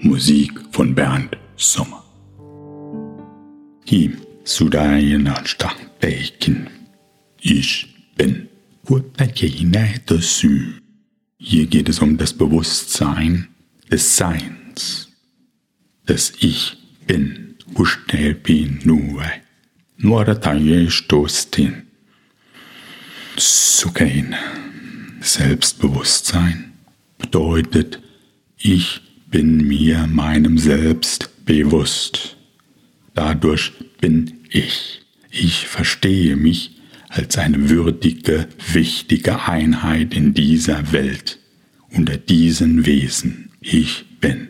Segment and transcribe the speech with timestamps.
[0.00, 2.04] Musik von Bernd Sommer.
[3.84, 6.68] Him Sudayanasta Bacon.
[7.40, 8.48] Ich bin.
[11.40, 13.48] Hier geht es um das Bewusstsein
[13.90, 15.08] des Seins,
[16.08, 16.76] des Ich
[17.08, 17.56] bin.
[23.36, 24.36] Sukain.
[25.20, 26.72] Selbstbewusstsein
[27.18, 28.00] bedeutet,
[28.56, 32.36] ich bin mir meinem Selbst bewusst.
[33.14, 35.02] Dadurch bin ich.
[35.30, 36.76] Ich verstehe mich
[37.08, 41.38] als eine würdige, wichtige Einheit in dieser Welt,
[41.90, 43.50] unter diesen Wesen.
[43.60, 44.48] Ich bin.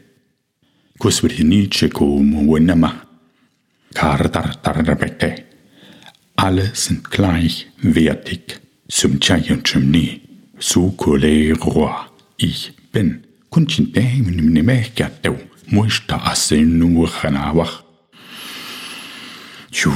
[6.36, 8.60] Alle sind gleichwertig.
[12.36, 13.27] Ich bin.
[13.50, 15.34] كنت نتاهي من مناه كاتو.
[15.72, 17.80] مش تاسين وخنا وخ
[19.72, 19.90] شو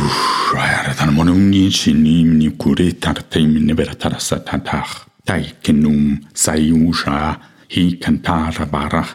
[0.52, 7.90] شعر تن منوني شني من كوري تارتي من نبرة ترسة تاتاخ تاي كنوم سايوشا هي
[7.90, 9.14] كنتار بارخ.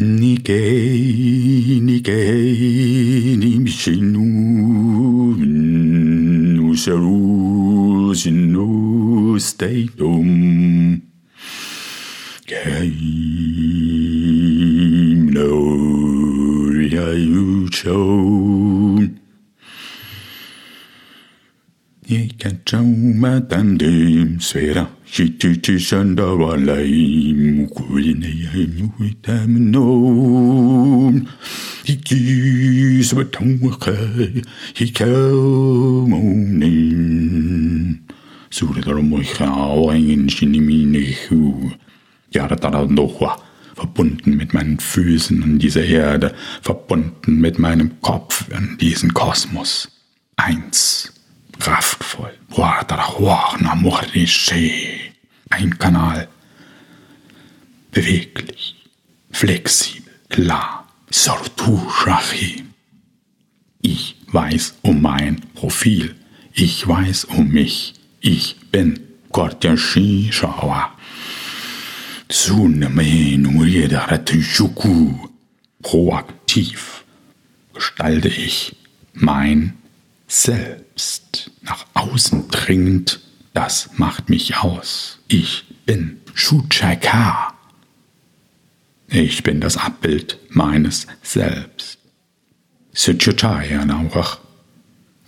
[0.00, 4.22] نيكي نيكي نيمشينو
[6.56, 11.15] نوشرو شنو ستيتوم نوشرو شنو ستيتوم
[12.46, 12.62] Gloria
[17.18, 19.18] juchon.
[22.06, 31.14] Ikachaumatandim svera shituchi shandavalaim kuineyaim uitamnom.
[31.84, 34.46] Ikisvatonwakai
[34.78, 36.06] hikamonim.
[38.50, 41.72] Sudaromoikawain shiniminihu.
[42.36, 43.38] Yardanoa,
[43.74, 49.88] verbunden mit meinen Füßen an dieser Erde, verbunden mit meinem Kopf an diesen Kosmos.
[50.36, 51.12] Eins,
[51.58, 52.32] kraftvoll.
[55.50, 56.28] Ein Kanal,
[57.90, 58.76] beweglich,
[59.30, 60.88] flexibel, klar.
[63.80, 66.16] Ich weiß um mein Profil.
[66.52, 67.94] Ich weiß um mich.
[68.20, 68.98] Ich bin
[69.30, 70.95] Gordiashi Shawa.
[75.82, 77.04] Proaktiv
[77.72, 78.74] gestalte ich
[79.12, 79.74] mein
[80.26, 83.20] Selbst nach außen dringend,
[83.54, 85.20] das macht mich aus.
[85.28, 87.54] Ich bin Shuchaika.
[89.08, 91.98] Ich bin das Abbild meines Selbst.
[92.92, 93.84] Suchachaya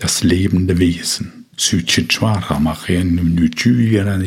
[0.01, 1.47] das lebende Wesen.
[1.57, 4.19] Suchichwara machen nuchuyara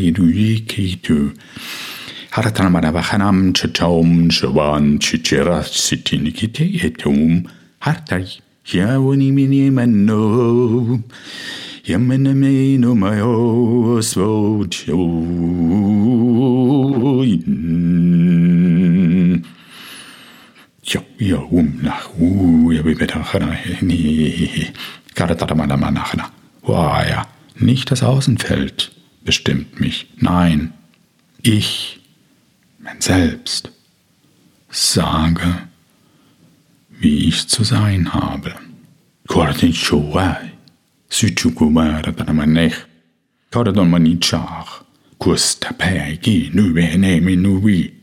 [2.31, 2.71] niduyikitu.
[2.71, 7.47] Haratanamanabahanam chachaum shawan chichera sitinikite etum
[7.81, 11.03] hartai yawani mini manno
[11.83, 14.95] yamaname no mayo svocho
[20.83, 24.71] yo yo um nach u ya bibetachana ni
[25.15, 26.31] karatatamanamana
[26.63, 27.27] ja,
[27.59, 28.91] nicht das Außenfeld
[29.23, 30.73] bestimmt mich, nein,
[31.43, 32.00] ich
[32.83, 33.71] mein Selbst,
[34.69, 35.67] sage,
[36.89, 38.53] wie ich zu sein habe.
[39.27, 40.51] Korten Showai,
[41.09, 42.73] Süchukumara Tanamanech,
[43.51, 44.83] Kordon Manichach,
[45.17, 47.93] Kustapegi, Nubenemi Nubi.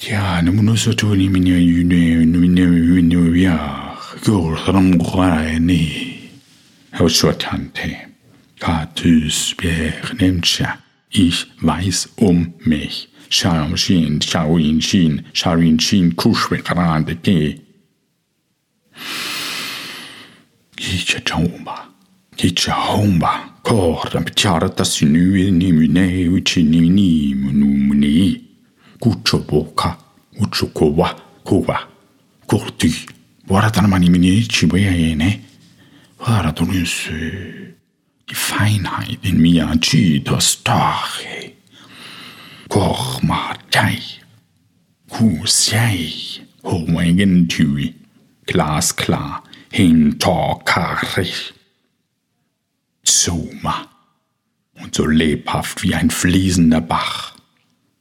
[0.00, 2.24] Ja, Namunusotuni Minya Yune,
[3.02, 6.30] Nubiach, Gordram Guarani,
[6.92, 7.96] Haushotante,
[8.60, 10.78] Katus Bier Nemcha.
[11.10, 13.08] Ich weiß um mich.
[13.30, 17.60] Shaoyin Shin, Shaoyin Shin, Shaoyin Shin, Kushwe Karande Ge.
[20.76, 21.88] Kicha Chaumba,
[22.36, 28.44] Kicha Homba, Korda Picharata Sinui Nimune Uchini Ni Munumuni,
[29.00, 29.96] Kucho Boka,
[30.40, 31.14] Uchukowa,
[31.44, 31.78] Kuwa,
[32.46, 33.06] Kurti,
[33.48, 35.40] Waratanamani Minichi Wayene,
[36.20, 37.74] Waratunuse
[38.30, 41.52] die Feinheit in mir, Chitos Tache,
[42.68, 43.98] Kochmatai,
[45.10, 46.12] Husjei,
[46.62, 47.94] hoingen tui,
[48.46, 51.54] glasklar, hintorkarig.
[53.04, 53.88] Zuma.
[54.74, 57.34] Und so lebhaft wie ein fließender Bach.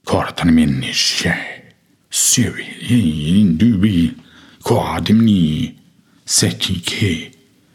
[0.06, 1.34] Kortanmenische,
[2.10, 4.16] Siri, Dubi,
[4.64, 5.76] Kordimni,
[6.26, 7.32] Setike,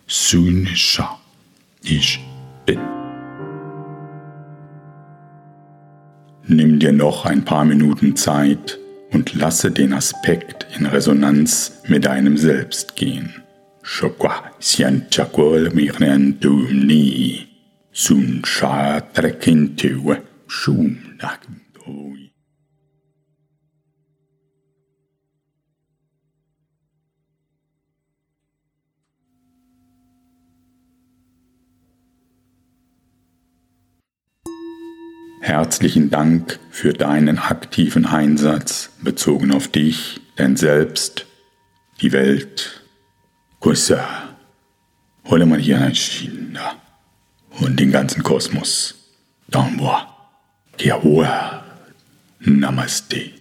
[0.06, 1.19] Sunisha.
[1.82, 2.20] Ich
[6.54, 8.78] Nimm dir noch ein paar Minuten Zeit
[9.10, 13.32] und lasse den Aspekt in Resonanz mit deinem Selbst gehen.
[13.82, 17.49] Shokwa sianchakwol mirentumni
[17.90, 20.20] sun sha trekintewe
[35.43, 41.27] Herzlichen Dank für deinen aktiven Einsatz bezogen auf dich, dein Selbst,
[42.00, 42.85] die Welt.
[43.59, 44.06] Kusa,
[45.25, 46.77] hole mal hier ein China
[47.59, 48.94] und den ganzen Kosmos.
[49.49, 50.17] Danwa,
[50.79, 51.65] Kiawa,
[52.39, 53.33] Namaste.